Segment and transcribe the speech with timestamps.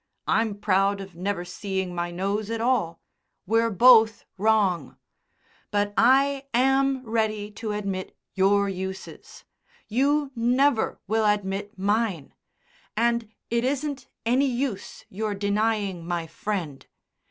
[0.27, 3.01] I'm proud of never seeing my nose at all:
[3.45, 4.97] we're both wrong.
[5.69, 9.43] But I am ready to admit your uses.
[9.87, 12.33] You never will admit mine;
[12.97, 16.83] and it isn't any use your denying my Friend.